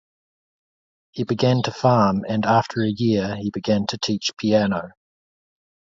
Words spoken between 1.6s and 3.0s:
to farm and after a